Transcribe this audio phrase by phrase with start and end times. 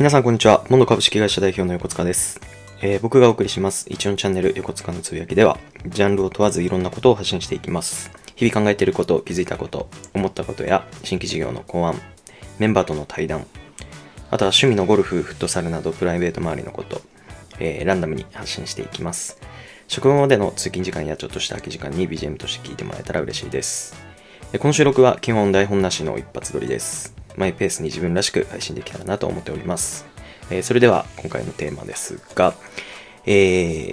[0.00, 0.64] 皆さんこんにちは。
[0.70, 2.40] モンド株式会社代表の横塚です。
[2.80, 8.10] えー僕がお送りします一応チャンネル横塚のつぶやきでは、ジャンルを問わずいろんなことを発信していきます。
[8.34, 12.00] 日々考えていること、気づいたこと、思ったことや新規事業の考案、
[12.58, 13.40] メンバーとの対談、
[14.30, 17.02] あとは趣味のゴルフ、フットサルなどプライベート周りのこと、
[17.58, 19.38] えーランダムに発信していきます。
[19.86, 23.94] 職場までの通勤時間やちょっとした空き時間に BGM として聞いてもらえたら嬉しいです。
[24.58, 27.19] この収録は基本台本なしの一発撮りです。
[27.36, 30.06] マイペースに自分らしく配信できたらなと思っております。
[30.50, 32.54] えーそれでは今回のテーマですが、
[33.26, 33.92] え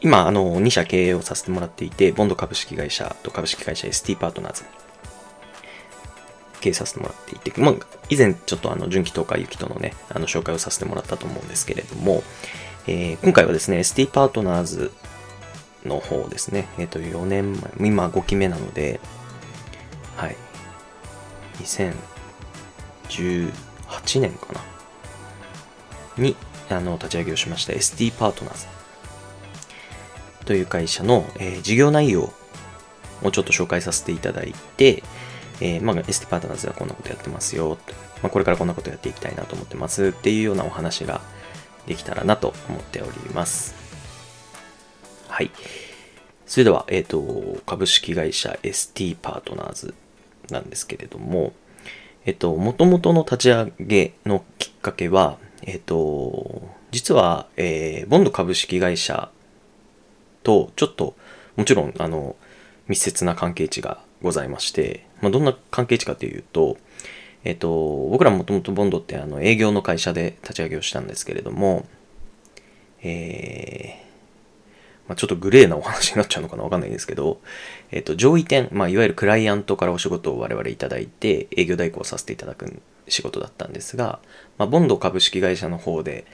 [0.00, 4.64] 今、あの、2社経営をさせてもらっていて、ボンド株式会社と株式会社 ST パートナーズ
[6.60, 7.74] 経営させてもらっていて、まあ、
[8.08, 12.24] 以前ちょっとあの、純喜とかゆきとのね、あの、紹介をさせてもらったと思うんですけれども、
[12.88, 14.92] えー今回はですね、ST パートナーズ
[15.84, 19.00] の方ですね、えっ、と、4年前、今5期目なので、
[20.16, 20.36] はい、
[21.58, 23.52] 2018
[24.20, 24.60] 年かな？
[26.22, 26.36] に、
[26.68, 28.66] あの、立ち上げをしました ST パートナーズ
[30.44, 32.32] という会社の、えー事業内容
[33.22, 35.02] をちょっと紹介させていただいて、
[35.60, 37.78] えーまあ、ST パートナーズはこんなことやってますよ、
[38.22, 41.20] まあ、これからこんなことやっていきたいなと思ってますっていうようなお話が
[41.86, 43.74] できたらなと思っております。
[45.28, 45.50] はい。
[46.46, 49.94] それでは、えっ、と、株式会社 ST パートナーズ
[50.50, 51.52] なんですけれども、
[52.24, 59.30] えっ、と、もともとの立ち上げのきっかけは、えっ、と、実は、えーボンド株式会社
[60.42, 61.16] と、ちょっと、
[61.56, 62.36] もちろん、あの、
[62.88, 66.76] 密接な関係値がございまして、まあ、どんな関係値かというと、
[67.44, 71.86] えっと、僕らもともとボンドってあの営業の会社で立ち上げをしたんですけれども、
[73.02, 74.01] えー
[75.08, 77.40] まあ、ちょっとグレーなお話になっちゃうのかなわかんないんですけど、
[77.90, 84.20] えっと、上位店、まあ、いわゆるクライアントからお仕事を我々いただいて営業代行させていただく仕事だったんですが、
[84.58, 86.24] まあ、ボンド株式会社の方で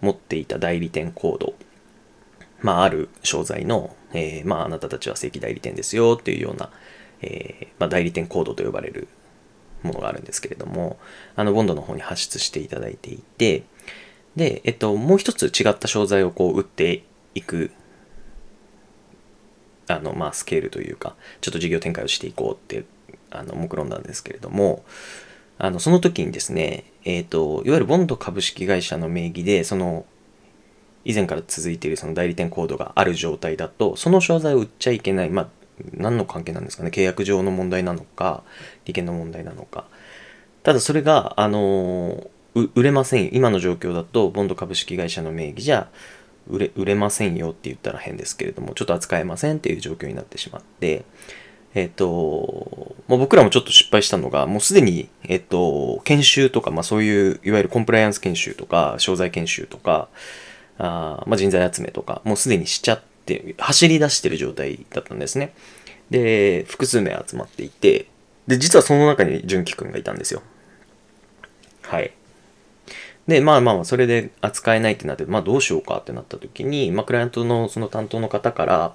[0.00, 1.54] 持っていた代理店コード、
[2.60, 6.70] まあ、ある商材の、えーまあ、あなたたちは正規代理店ですよっていうような、
[7.20, 9.08] えーまあ、代理店コードと呼ばれる
[9.84, 10.98] ものがあるんですけれども、
[11.36, 13.64] あの、ボンドの方に発出していただいていて、
[14.34, 17.70] で、えっと、もう一つ違った商材をこう、売っていく、
[19.88, 22.84] あの、まあ、スケールというか、ちょっと事業展開をしていこうって、
[23.30, 24.84] あの、目論んだんですけれども、
[25.58, 30.04] あの、その時にですね、えっと、いわゆるボンド株式会社の名義で、その、
[31.04, 35.48] 以前から続いているその代理店コードがある状態だと、その商材を売っちゃいけない、まあ、
[35.92, 38.42] 何の関係なんですかね、契約上の問題なのか、
[38.84, 39.84] 利権の問題なのか。
[40.62, 43.34] ただそれが、あの売れません。
[43.34, 45.88] 今の状況だと、ボンド株式会社の名義じゃ、
[46.48, 51.04] 売れ、売れませんよって言ったら変ですけれども、ちょっと扱えませんっていう状況になってしまって、
[51.74, 60.08] えっ、と、まあ、僕らもちょっと失敗したのが、もうすでに、えっ、と、研修とか、まあそういう、いわゆるコンプライアンス研修とか、商材研修とか、
[60.78, 65.52] あまあ、人材集めとか、もうすでにしちゃって、走り出してる状態だったんですね。
[66.10, 68.06] で、複数名集まっていて、
[68.46, 70.42] で、実はその中に純喜くんがいたんですよ。
[71.82, 72.12] はい。
[73.26, 78.94] で、まあまあ、それで扱えないってなって、まあどうしようかってなった時に、まあクライアントのその担当の方から、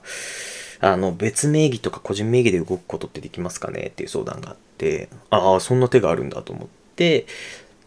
[0.81, 7.25] あの、別名義とか個人名義で動くことってできますかねっていう相談があって、ああ、そんな手があるんだと思って、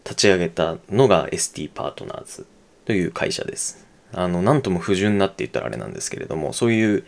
[0.03, 2.45] 立ち上げたのが ST パートナーズ
[2.85, 3.85] という会社です。
[4.11, 7.05] あの、なんとも不純なって言ったらあれなんですけれども、そういう、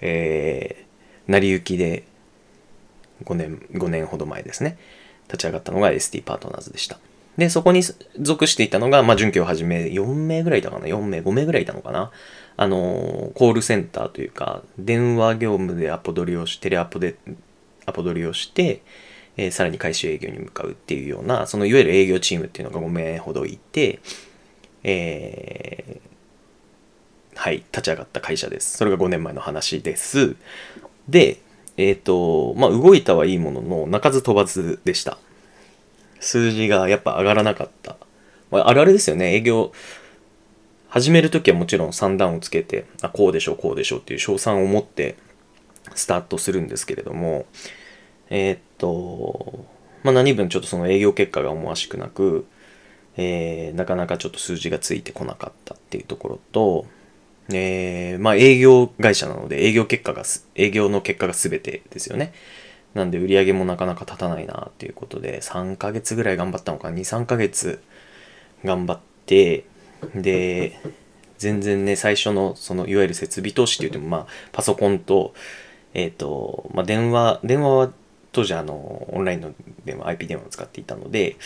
[0.00, 2.04] えー、成り行きで
[3.24, 4.78] 5年、5年ほど前ですね、
[5.26, 6.98] 立ち上がったのが ST パートナーズでした。
[7.36, 7.82] で、そこに
[8.18, 12.10] 属していたのが、まあ、準拠をはじめ4名ぐらいいたかな ?4 名、5名ぐらいいたのかな？
[12.56, 17.16] あの、コールセンターというか、電話業務でアポ取りをして、テレアポで
[17.84, 18.82] アポ取りをして、
[19.36, 24.00] えーさらに回収営業に向かうっていうような、そのいわゆる営業チームっていうのが5名ほどいて、
[24.82, 26.16] えー
[27.36, 28.78] はい、立ち上がった会社です。
[28.78, 30.36] それが5年前の話です。
[31.06, 31.38] で、
[31.76, 35.18] えっ、と、まあ、動いたはいいものの、鳴かず飛ばずでした。
[36.20, 37.96] 数字がやっぱ上がらなかった。
[38.50, 39.34] まあ、あるあるですよね。
[39.34, 39.72] 営業、
[40.88, 45.16] 始めるときはもちろん三段をつけて、あ、こうでしょう、こうでしょうっていう賞賛を持って
[45.94, 47.46] スタートするんですけれども、
[48.30, 49.64] えーっと、
[50.02, 52.46] まあ、何分ちょっとその営業結果が思わしくなく、
[53.16, 56.86] えーなかなかちょっと数字がついてこなかったっていうところと、
[57.52, 60.22] えーまあ営業会社なので営業結果が、
[60.54, 62.32] 営業の結果が全てですよね。
[62.96, 67.82] なんで売り上げもなかなか立たないなっていうことで、3ヶ月ぐらい頑張ったのか、2、3ヶ月
[68.64, 69.66] 頑張って、
[70.14, 70.80] で、
[71.36, 75.34] 全然ね、最初の、その、いわゆる設備投資って言っても、まあ、パソコンと、
[75.92, 77.92] えっ、と、まあ、電話、電話は
[78.32, 79.52] 当時あの、オンラインの
[79.84, 81.36] 電話、IP 電話を使っていたので、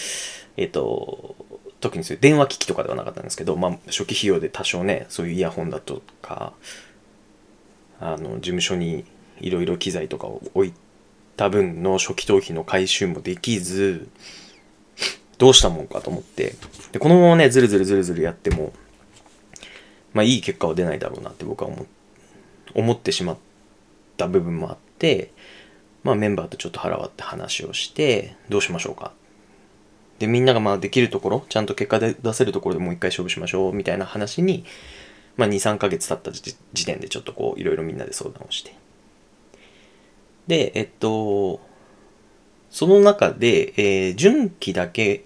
[0.56, 1.34] えっ、と、
[1.80, 6.52] 特にそういう電話機器とかではなかったんですけど、まあ、初期費用で多少ねそういうイヤホンだとか
[7.98, 9.06] あの事務所に
[9.40, 10.89] いろいろ機材とかを置いて
[11.40, 14.10] た分の初期投費の回収もできず
[15.38, 16.54] どうしたもんかと思って。
[16.92, 18.74] でこのままねずるずるずるずるやっても
[20.12, 21.86] まあいい結果は出ないだろうなって僕は思
[22.74, 23.38] 思ってしまっ
[24.18, 25.32] た部分もあって
[26.02, 29.12] まあメンバーとちょっと腹割って話をしてどうしましょうか。
[30.18, 34.66] でみんながまあできるところちゃんと結果で出せるところでもう一回勝負しましょうみたいな話に、
[35.38, 38.74] まあ、23ヶ月経った時点でちょっとこういろいろみんなで相談をして。
[40.50, 41.60] でえっと
[42.70, 45.24] その中で、えー、純喜だけ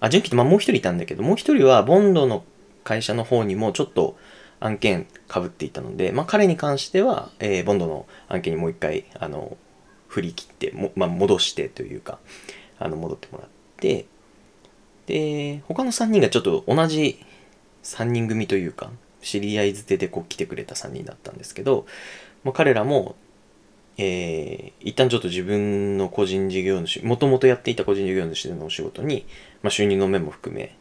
[0.00, 2.44] あ純喜ってまあもう一人いたんだけどもう一人はボンドの
[2.84, 4.16] 会社の方にもちょっと
[4.60, 9.56] 案件かぶっていたので、まあ、彼に関しては、えー、ボンドの案件にもう一回あの
[10.08, 12.18] 振り切っても、まあ、戻してというか
[12.78, 13.48] あの戻ってもらっ
[13.78, 14.06] て、
[15.06, 17.24] で、他の3人がちょっと同じ
[17.84, 18.90] 3人組というか、
[19.22, 21.86] 知り合いづてでこう来てくれた3人だったんですけど、
[22.44, 23.16] まあ、彼らも、
[23.98, 29.26] えー、一旦ちょっと自分の個人事業主、もともとやっていた個人事業主でのお仕事に、
[29.62, 30.76] まあ、収入の面も含め、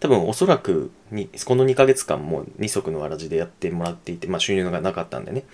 [0.00, 5.44] 多分おそらくにこの2ヶ月間も二足のわらじでやってもらっていて、まあ、収入がなかったんでね。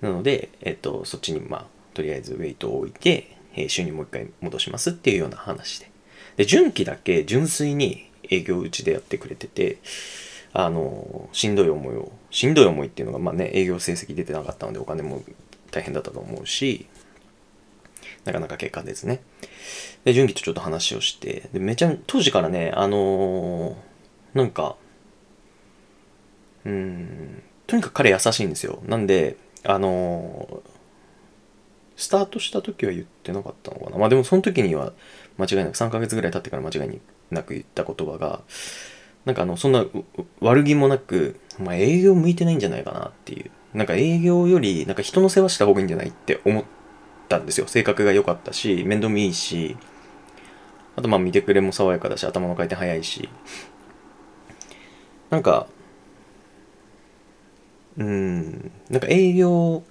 [0.00, 1.64] なので、えっと、そっちに、まあ、
[1.94, 5.90] とりあえずウェイトを置いて、えー、収入もう一回戻しますっていうような話で。
[6.36, 9.78] で、純喜だけ純粋に営業うちでやってくれてて、
[10.52, 15.22] あの、しんどい思いを、しんどい思いっていうのが、まあね、営業成績出てなかったのでお金も
[15.70, 16.86] 大変だったと思うし、
[18.24, 19.20] なかなか結果ですね。
[20.04, 23.74] で、純喜とちょっと話をして、で、めちゃ、当時からね、あのー、
[24.34, 24.76] なんか、
[26.64, 28.82] うん、とにかく彼優しいんですよ。
[28.86, 30.70] なんで、あのー、
[31.96, 33.98] スタートした時は言ってなかったのかな。
[33.98, 34.92] まあでもその時には
[35.36, 37.00] 間違いなく3ヶ月ぐらい経ってから間違い
[37.30, 38.42] なく言った言葉が、
[39.24, 39.84] なんかあの、そんな
[40.40, 43.50] 悪気もなく、まあ営業向いてないんじゃないかなっていう。
[43.74, 46.64] なんか営業より、なんか人の世話した方がいいんじゃないって思っ
[47.28, 47.66] たんですよ。
[47.66, 49.76] 性格が良かったし、面倒もいいし、
[50.96, 53.28] あとまあ見てくれも爽やかだし、頭の回転早いし、
[55.30, 55.66] なんか、
[57.98, 59.82] うん、なんか営業、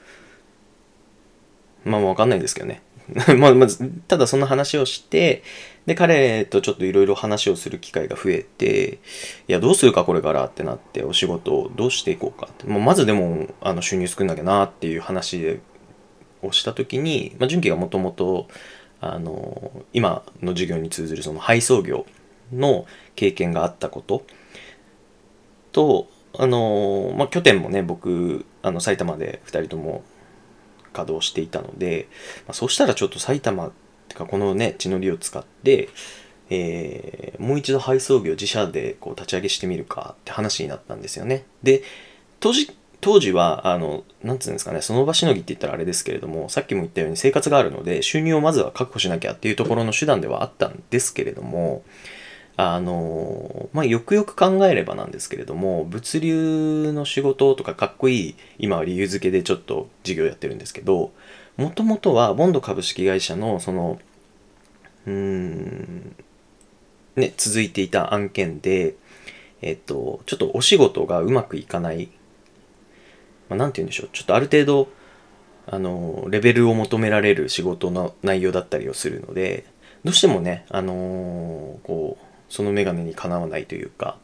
[1.86, 2.82] まあわかんないですけどね。
[3.38, 5.44] まあ、まず、ただそんな話をして、
[5.86, 9.00] で、彼とちょっといろいろ話をする機会が増えて、
[9.48, 12.65] いや、どうするかこれからってなって、お仕事をどうしていこうかって。
[12.68, 15.59] まあ、まずでも、あの、収入作んなきゃなっていう話
[16.42, 18.48] をしたときに、まあ、純喜がもともと、
[19.00, 22.06] あの、今の授業に通ずるその配送業
[22.51, 24.24] の経験があったこと
[25.71, 26.07] と、
[26.38, 30.04] あの、まあ、拠点もね、僕、あの、埼玉で2人とも
[30.98, 32.08] 稼働していたので、
[32.48, 33.72] まあ、そしたらちょっと埼玉っ
[34.08, 35.90] てかこのね地の利を使って、
[36.50, 41.46] えー、もう一度配送業自社でこう立ち上げしてみるかって話になったんですよね。
[41.64, 41.84] で
[42.40, 51.84] 当時当時は、あの、なんつうんですかね、その場しのぎって言ったらあれですけれども、さっきも言ったように生活があるので、収入をまずは確保しなきゃっていうところの手段ではあったんですけれども、
[52.59, 61.12] あの、まあ、よくよく考えればなんですけれども、物流の仕事とかかっこいい、今は理由付けでちょっと事業やってるんですけど、
[61.56, 63.99] もともとはボンド株式会社のその、
[65.06, 66.16] うーん、
[67.16, 68.95] ね、続いていた案件で、
[69.61, 72.09] えっと、ちょっとお仕事がうまくいかない、
[73.49, 74.90] まあ、なんて言うんでしょう、ちょっとある程度、
[75.68, 79.66] あの、レベルを求められる仕事の内容だったりをするので、
[80.04, 84.18] どうしてもね、あのー、こう、そのメガネにかなわないというか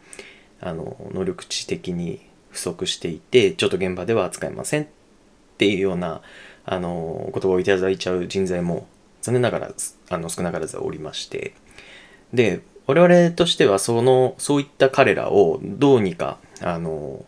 [0.62, 4.88] あの能力値的に不足していてちょっと現場では扱えませんっ
[5.58, 6.22] ていうような
[6.66, 8.88] あの言葉をいただいちゃう人材も
[9.22, 9.72] 残念ながら
[10.10, 11.54] あの少なからずおりまして。
[12.34, 17.26] で我々としてはそのそういった彼らをどうにかあの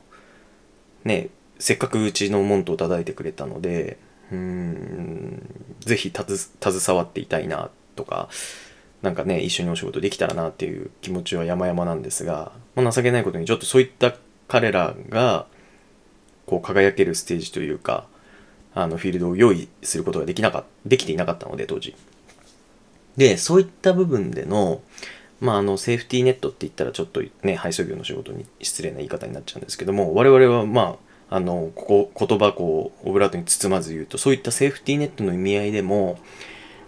[1.03, 3.97] ねせっかくうちの門徒を叩いてくれたので
[4.31, 8.27] うんぜひ携わっていたいなとか
[9.05, 14.15] なんかね一緒にお仕事できたらなっていう気持ちは山々なんですが、まあ、情けないことにちょっとそういった
[14.47, 15.45] 彼らが
[16.47, 18.07] こう輝けるステージというか
[18.73, 21.95] あのフィールドを用意することができなかできていなかったので当時。
[23.15, 24.81] でそういった部分での
[25.41, 30.97] まあ、あのセーフティーネットって言ったらちょっとね配送業の仕事に失礼な言い方になっちゃうんですけども我々はま
[31.29, 36.17] ああのここ言葉こうオブラートに包まず言うとそういったセーフティーネットの意味合いでも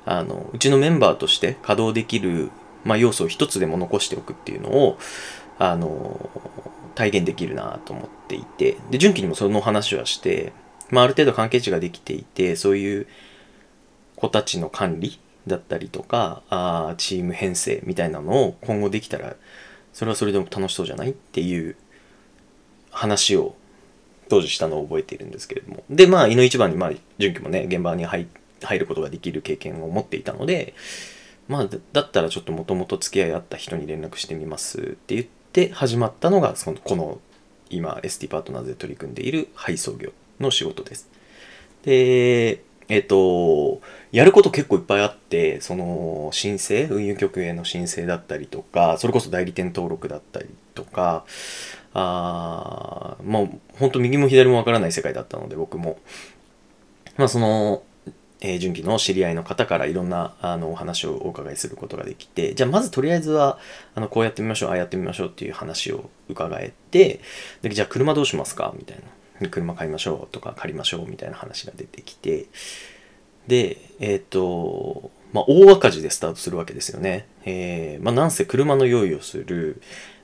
[0.07, 2.49] あのうちのメンバーとして稼働できる、
[2.85, 4.97] まあ、要素を一つでも残しておくっていうのを
[5.59, 6.29] あの
[6.95, 10.53] 体現できるなと思っていてで純喜にもその話はして、
[10.91, 13.07] まあ、ある程度関係値ができていてそういう
[14.15, 19.35] 子たちの管理だったりとかあチーム編成みたいなのを今後できたら
[19.91, 21.75] それはそれでも楽しそうじゃないっていう
[22.91, 23.55] 話を
[24.29, 25.83] 当時したのを覚えているんですけれども。
[25.89, 30.73] でまあ井の一番にまあ純喜もね現場に入って入ることができる経験を持っていたので
[31.47, 37.19] まあだったらちょっともともと付き合いあった人に連絡してみますって言って始まったのがそのこの
[37.69, 41.09] 今 ST パートナーズで取り組んでいる配送業の仕事です
[41.83, 51.25] でえっ、と、やること結構いっぱいあって、その申請、運輸局への申請だったりとか、それこそ代理店登録だったりとか、
[51.93, 53.45] あまあ、
[53.77, 55.99] 本当右も左もわからない世界だったので、僕も。
[57.17, 57.83] まあ、その、
[58.39, 63.58] えー、純喜の知り合いの方からいろんなあのお話をお伺いすることができて、じゃあまずとりあえずは、
[63.96, 67.20] あの、こうやってみましょう、ああやってみましょうっていう話を伺えて、
[67.62, 68.74] で、じゃあ車どうしますか？
[68.77, 69.03] みたいな。
[69.50, 72.48] 車買いましょうとか借りましょうみたいな話が出てきて、
[73.48, 77.27] で、えっ、ー、と、まあ、大赤字でスタートするわけですよね。
[77.46, 79.82] えー、まあ、なんせ車の用意をする、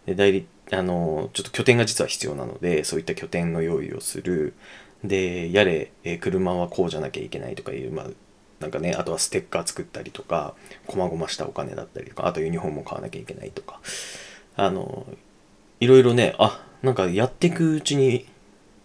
[0.08, 4.54] 代理、あの、ちょっと拠点が実は必要なので、そういった拠点の用意をする。
[5.04, 8.08] で、やれ、え、車はこうじゃなきゃいけないとかいう、まあ、
[8.60, 10.56] なんかね、あとはステッカー作ったりとか、
[10.88, 13.82] こまごましたお金だったりとか、あとユニフォームも買わなきゃいけないとか、
[14.56, 15.06] あの、
[15.80, 18.26] いろいろね、あ、なんかやっていくうちに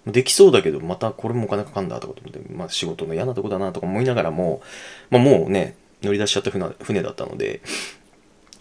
[0.06, 4.62] できそうだけど、またこれもお金かかんだとか思って、まあ仕事の嫌なとこだなとか思いながらも、
[5.10, 7.60] まあもうね、乗り出しちゃった船船だったので、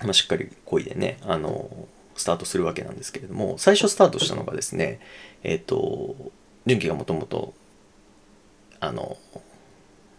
[0.04, 5.00] まあしっかり漕いでね、あの、スタートするわけなんですけれども、最初スタートしたのがですね、
[5.44, 6.32] えっ、ー、と、
[6.68, 7.54] 純喜がもともと、
[8.80, 9.18] あの、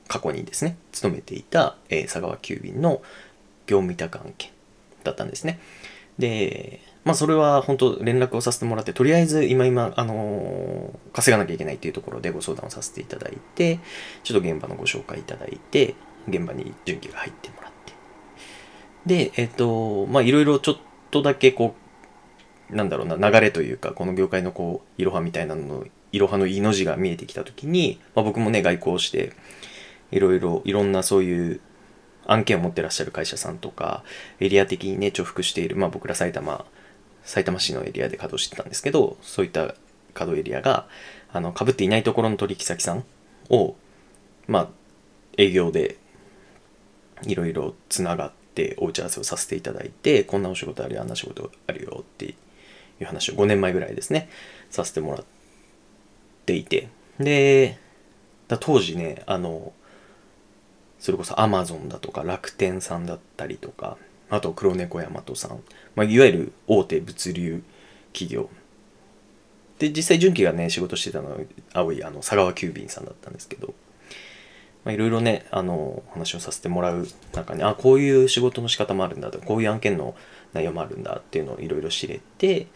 [0.08, 3.02] 過去にですね、勤めていた、えー、佐川急便の
[3.66, 4.50] 業務委託案件
[5.04, 5.60] だったんですね。
[6.18, 13.78] で、まあそれは本当連絡をさせてもらって、とりあえず今今、あのー、稼がなきゃいけないっていうところでご相談をさせていただいて、
[14.24, 15.94] ちょっと現場のご紹介いただいて、
[16.26, 17.92] 現場に準備が入ってもらって。
[19.06, 20.78] で、えっ、と、まあいろいろちょっ
[21.10, 21.74] とだけこ
[22.72, 29.32] う、なんだろうな、流れというか、この業界のこう、いろはみたいなのの、いろはのいの字が見えてきたときに、まあ僕もね、外交して、
[30.10, 31.60] いろいろ、いろんなそういう
[32.26, 34.04] 案件を持ってらっしゃる会社さんとか、
[34.40, 36.64] エリア的にね、重複している、まあ僕ら埼玉、
[37.24, 39.74] 埼玉市のエリアで稼働してたんですけど、そういった
[40.14, 40.88] 稼働エリアが、
[41.32, 43.04] あの、被っていないところの取引先さん
[43.50, 43.76] を、
[44.46, 44.68] まあ、
[45.36, 45.98] 営業で
[47.26, 52.34] いろいろつながってお打ち合わせをさせていただいて、こんなお仕事あるよ、あんな仕事あるよってい
[53.00, 54.28] う話を5年前ぐらいですね、
[54.70, 55.37] させてもらって
[56.48, 56.88] ていて。
[57.20, 57.78] で、
[58.60, 59.72] 当時ね、あの、
[60.98, 63.98] それこそアマゾンだとか楽天さんだったりとか、
[64.30, 65.62] あと黒猫大和さん、
[65.94, 67.62] まあ、いわゆる大手物流
[68.12, 68.48] 企業。
[69.78, 71.36] で実際純喜がね仕事してたのは
[71.72, 73.74] 青いあの佐川急便さんだったんですけど。
[74.86, 80.14] いろいろねあの話をさせてもらう中にあこういう仕事の仕方もあるんだとかこういう案件の
[80.54, 82.68] 内容もあるんだっていうのをいろいろ知れて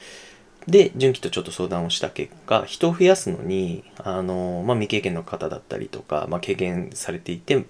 [0.67, 7.65] で純喜とちょっと相談をした結果人を増やすのにあの、まあ、未経験の方だったりとか、まあ、経験されていて、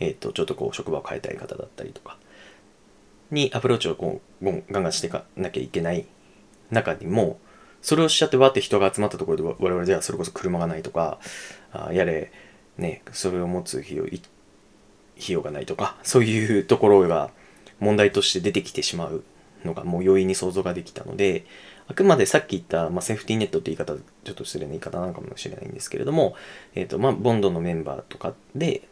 [0.00, 2.18] えーとちょっとこう職場を変えたい方だったりとか
[3.30, 6.06] にアプローチをこうガンガンしていかなきゃいけない
[6.70, 7.38] 中にも
[7.82, 11.18] それをしちゃってわって人が集まったところで我々ではそれこそ車がないとか
[11.72, 12.32] あやれ
[12.76, 14.20] ねそれを持つ費用費
[15.28, 17.30] 用がないとかそういうところが
[17.80, 19.24] 問題として出てきてしまう
[19.64, 21.44] のがもう容易に想像ができたので
[21.88, 26.34] あくまでさっき言った、まあ、セーフティーネットって言い方ちょっと失礼な言い方なのかもしれないんですけれども、
[26.74, 28.82] えーとまあ、ボンドのメンバーとかで、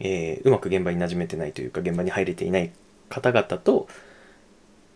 [0.00, 2.72] えー、うまく現場に馴染めてないというか現場に入れていない
[3.08, 3.88] 方々と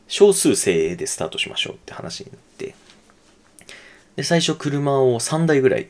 [0.09, 2.75] 少数精鋭でスタートしましょうって話になって
[4.17, 5.89] で最初車を3台ぐらい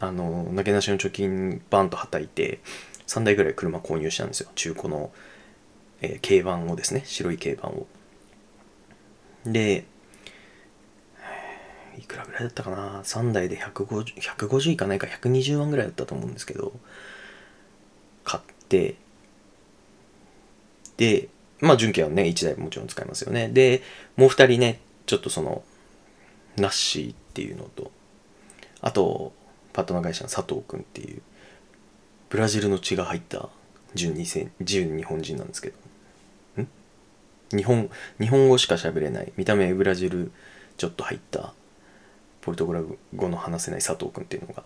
[0.00, 2.60] あのなけなしの貯金バンとはたいて
[3.06, 4.50] 3台ぐらい車購入したんですよ。
[4.54, 5.10] 中古の、
[6.02, 7.86] えー、軽バンをですね白い軽バンを。
[9.46, 9.86] で
[11.98, 16.72] いくらぐらいだったかな？3台で150 150いかないか？120万ぐらいだったと思うんですけど。
[18.24, 18.96] 買って。
[20.96, 21.28] で
[21.60, 23.48] まあ、純喜はね、1台もちろん使いますよね。
[23.48, 23.82] で、
[24.16, 25.64] もう2人ね、ちょっとその、
[26.56, 27.90] ナッシーっていうのと、
[28.80, 29.32] あと、
[29.72, 31.22] パートナー会社の佐藤君っていう、
[32.28, 33.48] ブラジルの血が入った
[33.94, 34.14] 純
[34.60, 35.70] 純日本人なんですけ
[36.56, 36.68] ど、ん？
[37.56, 37.90] 日本、
[38.20, 40.30] 日本語しか喋れない、見た目ブラジル
[40.76, 41.54] ちょっと入った、
[42.48, 44.62] ポルトガル語の話せない佐藤君っていうのが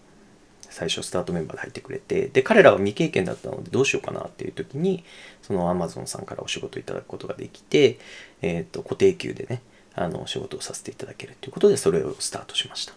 [0.71, 5.05] 最初スタートメンバーで入ってくれてで彼らは未経験だったのでどうしようかなっていう時に
[5.43, 7.99] そのアマゾンさんからお仕事いただくことができて、
[8.41, 9.63] えーと、固定給でね
[9.95, 12.95] あの仕事をさせていただけるということでそれをスタートしました。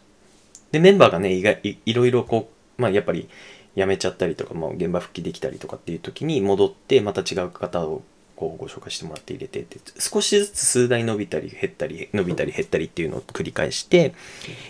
[0.72, 3.27] でメンバーがね意外いいろいろこうまあやっぱり
[3.75, 8.04] 辞めちゃったりとか、まあ、現場復帰できたりとかっていう時に戻ってまた違う方を
[8.36, 14.13] こうご紹介してもらって入れてって少しずつ数台伸びたり減ったり伸びたり減ったりっていうのを繰り返して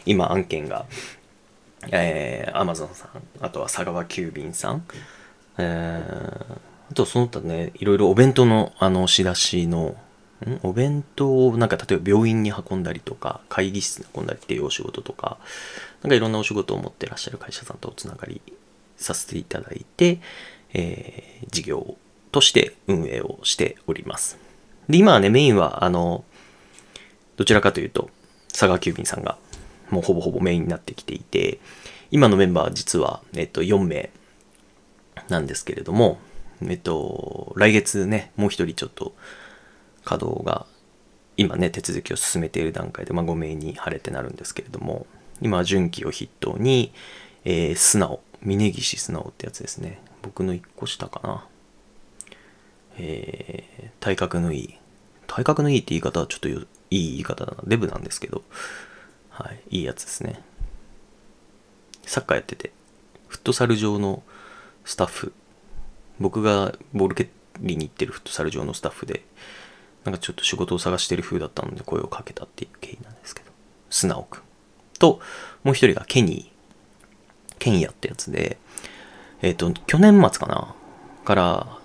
[0.06, 0.86] 今案件が
[1.92, 3.10] えー、アマゾンさん
[3.42, 4.86] あとは佐川急便さん、
[5.58, 6.58] えー、
[6.92, 9.96] あとその他ねいろいろお弁当のあの仕出しの
[10.64, 15.38] お弁当をなんか例えば病院に運んだりとか会議室に運んだりっていうお仕事とか
[16.02, 18.42] なんかいろんなお仕事を持ってらっしゃる会社さんとつながり
[18.98, 20.20] させていただいて、
[20.74, 21.98] えー、事業
[22.36, 24.38] として運営をしております。
[24.90, 26.26] で、今はね、メインは、あの、
[27.38, 28.10] どちらかというと、
[28.50, 29.38] 佐川急便さんが
[29.90, 31.60] もうほぼほぼメインになってきていて、
[32.12, 34.10] 今のメンバーは実は、えっと、4名
[35.30, 36.20] なんですけれども、
[36.62, 39.16] えっと、来月ね、もう一人ちょっと
[40.04, 40.66] 稼働が、
[41.38, 45.08] 今ね、手続きを進めている段階で、まあ、5名に晴れてなるんですけれども、
[45.40, 46.92] 今は純喜を筆頭に、
[47.46, 50.02] えー、素直、峯岸素直ってやつですね。
[50.22, 51.46] 僕の1個下かな。
[52.98, 54.78] えー、体格のいい、
[55.28, 57.64] 体格のいいって言い方はちょっといい言い方だな。
[57.66, 58.44] デブなんですけど、
[59.30, 60.42] はい、いいやつですね。
[62.06, 62.72] サッカーやってて、
[63.28, 64.24] フットサル場の
[64.86, 65.34] スタッフ、
[66.20, 69.24] 僕がボール蹴りに行ってるフットサル場のスタッフで、
[70.04, 73.52] なんかちょっと仕事を探してる風だったので声をかけたっていう経緯なんですけど、
[73.90, 74.42] 素直くん。
[75.00, 75.20] と、
[75.64, 78.58] もう一人がケニー、ケンヤってやつで、
[79.42, 80.76] えっ、ー、と、去年末かな？
[81.26, 81.80] から、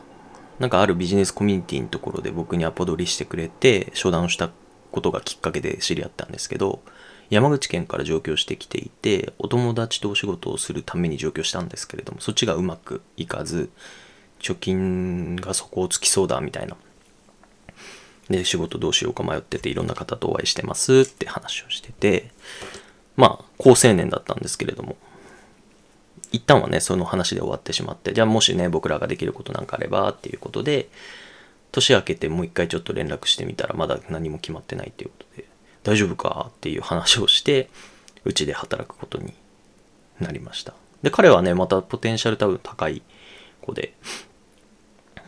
[0.60, 4.50] なんかあるビジネスコミュニティのところで僕にアポ取りしてくれて、商談をした
[4.92, 6.82] ことがきっかけで知り合ったんですけど、
[7.30, 13.70] 山口県から上京してきていて、お友達とお仕事をするために上京したんですけれども、そっちがうまくいかず、
[14.38, 16.76] 貯金が底をつきそうだみたいな。
[18.28, 22.30] で、仕事どうしようか迷ってて、いろんな方とお会いしてますって話をしてて、
[23.16, 24.96] まあ、高青年だったんですけれども、
[26.32, 30.88] 一旦はね、その話で終わってしまって、じゃあもしね、僕らができることなんかあればっていうことで、
[31.72, 35.46] 年明けてもう一回ちょっと連絡してみたら、まだ何も決まってないっていうことで、
[35.82, 37.68] 大丈夫かっていう話をして、
[38.24, 39.32] うちで働くことに
[40.20, 40.74] なりました。
[41.02, 43.02] で、彼はね、またポテンシャル多分高い
[43.62, 43.94] 子で、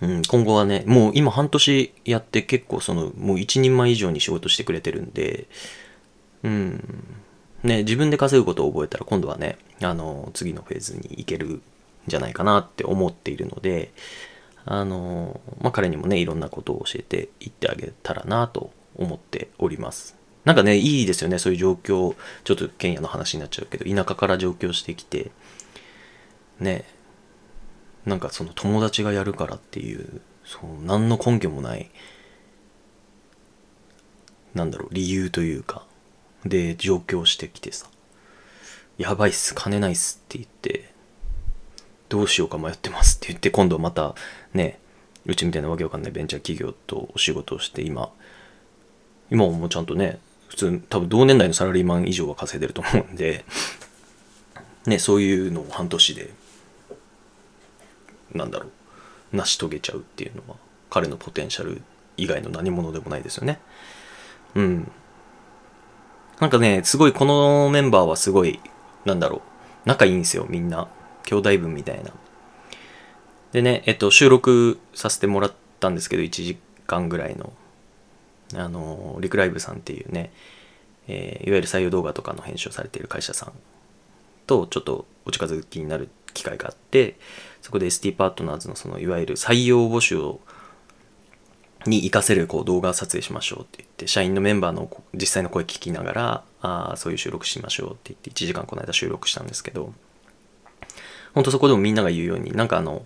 [0.03, 5.47] うん、今後はね、もう今半年やって結構その、もう一人前以上に仕事してくれてるんで、
[6.43, 7.15] うん、
[7.63, 11.63] ね、自分で稼ぐことを覚えたら今度はね、あの、次のフェーズに行けるん
[12.07, 13.93] じゃないかなって思っているので、
[14.65, 20.17] あの、まあ、彼にもね、いろんなことを教えていってあげたらなと思っております。
[20.45, 25.31] なんかね、いいですよね、そういう状況、ちょっと剣也の話になっちゃうけど、田舎から上京してきて、
[26.59, 26.85] ね、
[28.05, 31.91] なんかその友達がやるからっていう、そう何の根拠もない、
[34.55, 35.87] なんだろう、理由というか、
[36.45, 37.89] で、上京してきてさ、
[39.03, 40.93] やばいっす、金ないっすって言って、
[42.09, 44.15] どうしようか迷ってますって言って、今度また
[44.55, 44.79] ね、
[45.27, 48.13] うちみたいなわけわかんないベンチャー企業とお仕事をして今、
[49.29, 53.45] 今もちゃんとね、普通、多分同年代のサラリーマン以上は稼いでると思うんで、
[54.87, 56.31] ね、そういうのを半年で、
[58.33, 58.67] なんだろ
[59.33, 60.55] う、成し遂げちゃうっていうのは、
[60.91, 61.83] 彼のポテンシャル
[62.17, 63.59] 以外の何者でもないですよね。
[64.55, 64.93] うん。
[66.39, 68.61] なんかね、すごいこのメンバーはすごい、
[69.05, 69.41] なんだろう、
[69.85, 70.89] 仲いいんですよ、みんな。
[71.25, 72.13] 兄弟分みたいな。
[73.53, 77.53] でね、えっと、収録させてもらったんですけど、1時間ぐらいの
[78.55, 80.33] あのリクライブさんっていうね、
[81.09, 83.53] えー、いわゆる採用動画とかの編集をされている会社さん
[84.47, 87.17] とちょっとお近づきになる機会があって
[87.61, 90.41] そこで ST パートナーズのそのいわゆる採用募集を
[91.87, 99.93] に活かせるこう動画撮影しましょうって言って社員のメンバーの実際の声聞きながらあそういう収録しましょうって言って1時間この間収録したんですけど
[101.35, 103.05] 本当そこでもみんなが言うようになんかあの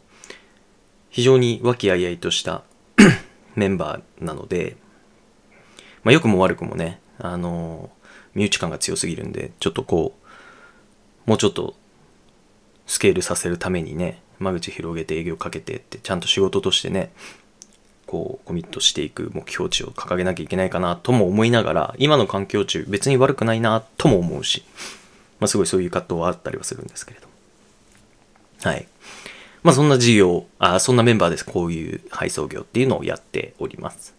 [1.11, 2.63] 非常に和気あいあいとした
[3.57, 4.77] メンバーなので
[6.07, 7.91] まあ、良くも悪くもね、あの
[8.33, 10.15] 身内感が強すぎるんで、ちょっとこ
[11.27, 11.75] う、もうちょっと
[12.87, 17.11] スケールさせるためにね、間口広げて営業かけてって、ちゃんと仕事としてね、
[18.07, 24.65] こう、コミットしていく目標値を掲げなきゃいけないかなとも思いながら、今の環境中別に悪くないなとも思うし、
[25.41, 27.27] まあ、すごいそういう葛藤はあったりはするんですけれど。
[28.69, 28.87] はい。
[29.63, 31.45] まあ、そんな事業、あ、そんなメンバーです。
[31.45, 34.15] こういう配送業っていうのをやっております。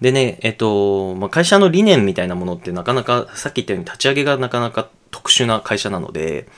[0.00, 6.48] でね、えっと、まあ、会社の理念みたいなものってなかなか、さっき言ったように立ち上げがなかなか特殊な会社なので、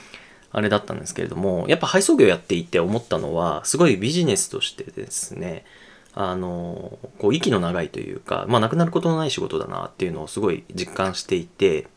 [0.51, 5.65] あれだったんですけれども、やっぱ配送業やっていて思ったのは、すごいビジネスとしてですね、
[6.13, 11.87] あの、こう、息の長いというか、まあ、なくなることのない仕事だなっていうのをすごい実感していて、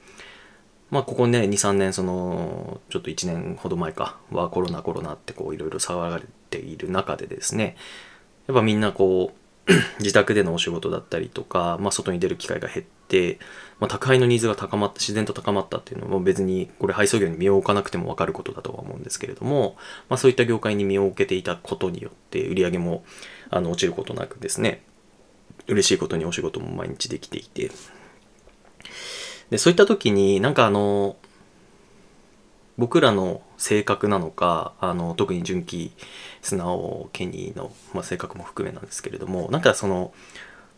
[0.91, 7.77] まあ、ここね、2、3年、その、ちょっと1年ほど前か、はコロナコロナってこう、いろいろ騒がれている中でですね、
[8.47, 9.45] やっぱみんなこう、
[9.99, 13.39] 自宅でのお仕事だったりとか、まあ、外に出る機会が減って、
[13.81, 19.77] まあ、宅配のニーズが高まって自然と高まったっていうのも別にこれ配送業に身を置かなくても分かることだとは思うんですけれども、
[20.11, 23.05] まあ、そういった業界に身を置けていたことによって売り上げも
[23.51, 24.83] あの落ちることなくですね。
[25.67, 27.71] 嬉しいことにお仕事も毎日できていて。
[29.51, 31.17] でそういった時になんかあの
[32.77, 35.93] 僕らの性格なのかあの特に純喜
[36.43, 40.13] 素直ケニーの、まあ、性格も含めなんですけれどもなんかその、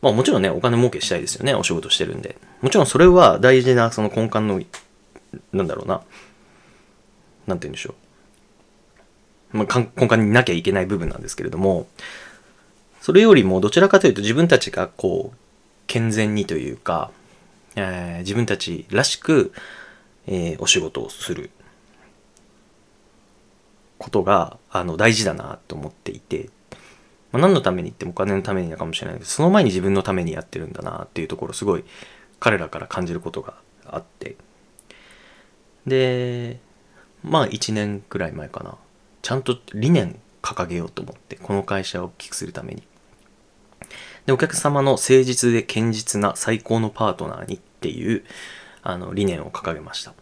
[0.02, 2.36] まあ、もちろんねお金儲けしたいですよねお仕事してるんで。
[2.60, 4.60] もちろんそれは大事なその根幹の
[5.52, 6.02] なんだろうな。
[7.46, 7.94] なんて言うんでしょ
[9.54, 11.86] う、まあ、根幹になきゃいけない部分なんですけれども
[13.06, 15.36] それよりもどちらかというと自分たちがこう
[15.86, 17.12] 健全にというか、
[17.76, 19.52] えー、自分たちらしく、
[20.26, 21.50] えー、お仕事をする
[23.98, 26.50] ことがあの大事だなと思っていて、
[27.30, 31.84] まあ、何のためにってもお金のためになかもしれないけどその前に自分のためにやってるんだなっていうところすごい
[32.40, 34.34] 彼らから感じることがあって。
[35.86, 36.58] で
[37.22, 38.74] まあ1年くらい前かな。
[39.22, 42.82] ちゃんと理念掲げようと思ってこの会社を大きくするために。
[44.26, 48.24] でお客様の誠実で堅実な最高のパートナーにっていう
[48.82, 50.12] あの理念を掲げました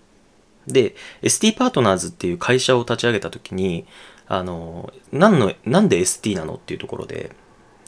[0.66, 3.86] で、ST パートナーズっていう会社を立ち上げた時に、
[4.26, 7.30] あの、何の、なんで ST なのっていうところで、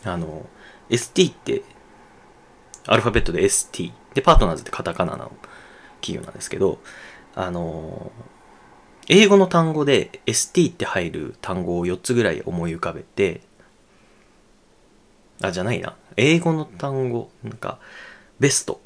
[0.05, 0.47] あの、
[0.91, 1.63] ST って、
[2.87, 3.93] アルファベットで ST。
[4.15, 5.33] で、パートナーズってカタカナの
[6.01, 6.79] 企業なんですけど、
[7.35, 8.13] あの、
[9.09, 13.41] 英語の単語で ST って入る単語を4つぐらい思い浮かべて、
[15.43, 15.97] あ、じゃないな。
[16.17, 17.79] 英語の単語、なんか、
[18.39, 18.81] ベスト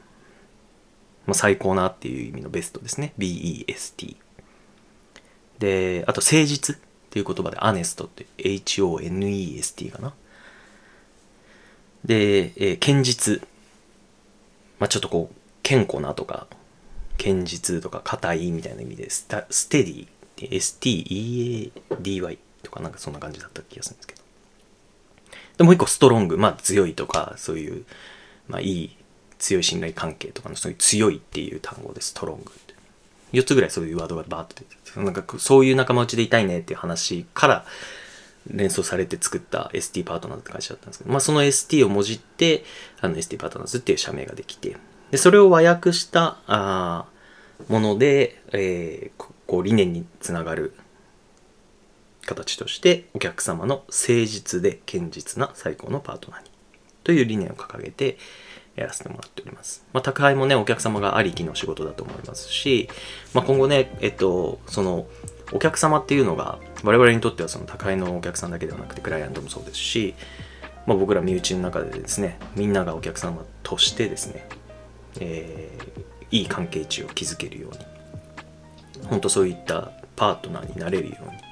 [1.31, 3.13] まあ、最高なっていう意味のベストですね。
[3.17, 4.17] BEST。
[5.61, 6.79] で、あと誠実っ
[7.11, 10.13] ていう言葉でアネストって HONEST かな。
[12.05, 13.41] で、えー、堅実。
[14.81, 16.49] まあ、ちょっとこう、健康なとか、
[17.17, 24.20] 堅実とか硬いみたいな意味でスタ、ステディ STEADY とかなんかそんな感じだった気がするんですけど。
[25.61, 26.39] で、もう一個ストロング。
[26.39, 27.85] まあ強いとか、そういう、
[28.49, 28.97] まあいい
[29.39, 32.75] 強い信頼関係とかのそういう強いっていう単語ですストロングって。
[33.35, 37.65] 4つぐらいそういうワードがバーって出てなんかそういう仲間内でいたいねっていう話から
[38.49, 42.65] 連想されて作った ST パートナーズって会社だったんですけど、まあその ST をもじって、
[43.03, 44.79] あの ST パートナーズっていう社名ができて、
[45.11, 47.05] で、それを和訳したあ
[47.69, 50.73] もので、えー、こう理念につながる
[52.27, 56.51] 形としてお客様の誠実で堅実な最高のパートナーに
[57.05, 58.19] という理念を掲げて、
[58.77, 59.85] やらせてもらっております。
[59.93, 62.89] まあ、宅配もね、お客様がありきの仕事だと思いますし、
[63.35, 65.07] まあ、今後ね、えっと、その、
[65.53, 70.15] お客様っていうのが、我々にとってはその宅配のお客さんだけではなくて、クライアントもそうですし、
[70.87, 74.47] まあ、僕ら身内の中でですね、みんながお客様としてですね、
[75.21, 81.50] えー、いい関係値を築けるように、本当そういったパートナーになれるように、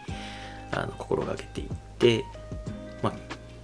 [0.70, 2.24] あの心がけていって、
[3.02, 3.14] まあ、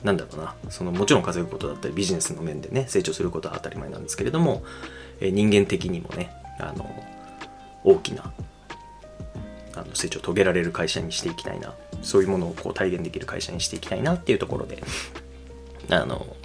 [0.03, 0.55] なんだろうな。
[0.71, 4.63] そのもちろん稼ぐことだったりビジネスの面でね成長することは当たり前なんですけれども、
[5.21, 7.05] え、人間的にもねあの
[7.83, 8.33] 大きな
[9.75, 11.75] あの成長を遂げられる会社にしていきたいな。
[12.05, 14.83] そういうものをこう体現できる会社にしていきたいなっていうところで
[15.91, 16.37] あの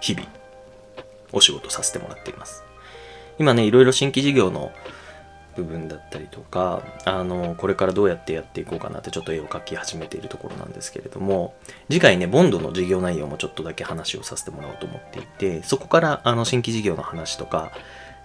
[0.00, 0.26] 日々
[1.32, 2.64] お仕事させてもらっています。
[3.38, 4.72] 今ねいろいろ新規事業の
[5.56, 11.54] 部分だったりとかあのこれからどうやってやっていこうかなってちょっと絵を描き始めているところなんですけれども
[11.88, 17.72] 次回ねボンドの事業内容もちょっとだけ話をさせてもらおうと思っていてそこからあの新規事業の話とか、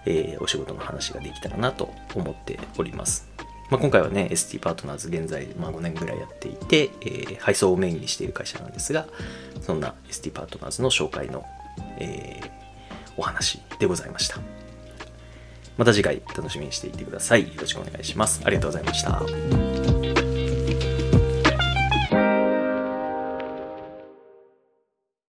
[0.04, 3.28] えー、お仕事の話ができたらなと思っております。
[3.68, 9.06] まあ、今回はね、ST パートナーズ現在、まあ、5年ぐらいやっていて、えー、配送をメインにしている会社なんですが、
[9.60, 11.44] そんな ST パートナーズの紹介の、
[11.98, 12.50] えー、
[13.16, 14.38] お話でございました。
[15.76, 17.42] また次回楽しみにしていてください。
[17.42, 18.40] よろしくお願いします。
[18.44, 19.85] ありがとうございました。